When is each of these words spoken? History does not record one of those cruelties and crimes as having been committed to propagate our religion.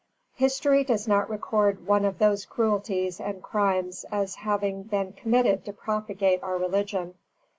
History 0.33 0.83
does 0.83 1.07
not 1.07 1.29
record 1.29 1.85
one 1.85 2.05
of 2.05 2.17
those 2.17 2.43
cruelties 2.47 3.19
and 3.19 3.43
crimes 3.43 4.03
as 4.11 4.33
having 4.33 4.81
been 4.81 5.13
committed 5.13 5.63
to 5.65 5.73
propagate 5.73 6.41
our 6.41 6.57
religion. 6.57 7.13